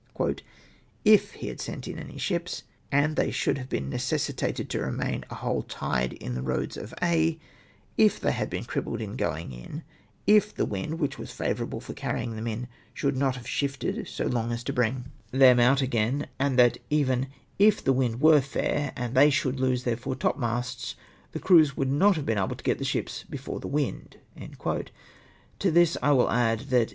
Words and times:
"If 1.05 1.33
he 1.33 1.49
had 1.49 1.61
sent 1.61 1.87
in 1.87 1.99
any 1.99 2.17
ships, 2.17 2.63
and 2.91 3.15
they 3.15 3.29
should 3.29 3.59
have 3.59 3.69
been 3.69 3.87
necessitated 3.87 4.67
to 4.71 4.79
remain 4.81 5.25
a 5.29 5.35
whole 5.35 5.61
tide 5.61 6.13
in 6.13 6.33
the 6.33 6.41
Eoads 6.41 6.75
of 6.75 6.91
Aix; 7.03 7.39
if 7.99 8.19
they 8.19 8.31
had 8.31 8.49
been 8.49 8.63
crippled 8.63 8.99
in 8.99 9.15
going 9.15 9.51
in; 9.51 9.83
if 10.25 10.55
the 10.55 10.65
wind, 10.65 10.93
whic]i 10.99 11.19
was 11.19 11.29
favourable 11.29 11.79
for 11.79 11.93
carry 11.93 12.21
mg 12.21 12.33
them 12.33 12.47
m, 12.47 12.65
should 12.95 13.15
not 13.15 13.35
have 13.35 13.47
shifted 13.47 14.07
so 14.07 14.25
as 14.27 14.63
to 14.63 14.73
brinf>' 14.73 14.79
96 14.79 14.79
EXEMY 14.79 14.79
ESCAPED 14.79 14.79
FROM 14.79 14.79
HIS 14.79 15.11
OWN 15.11 15.35
NEGLECT. 15.35 15.39
them 15.39 15.59
out 15.59 15.81
again; 15.83 16.27
and 16.39 16.57
that 16.57 16.77
even, 16.89 17.27
if 17.59 17.83
the 17.83 17.93
wind 17.93 18.19
w^ere 18.19 18.41
fair 18.41 18.93
and 18.95 19.13
they 19.13 19.29
sliould 19.29 19.59
lose 19.59 19.83
tlieir 19.83 19.99
foremasts, 19.99 20.95
the 21.33 21.39
crews 21.39 21.77
would 21.77 21.91
not 21.91 22.15
have 22.15 22.25
been 22.25 22.39
able 22.39 22.55
to 22.55 22.63
get 22.63 22.79
the 22.79 22.83
ships 22.83 23.23
before 23.29 23.59
the 23.59 23.67
wind." 23.67 24.17
To 25.59 25.69
this, 25.69 25.95
I 26.01 26.11
will 26.13 26.31
add 26.31 26.61
that 26.71 26.89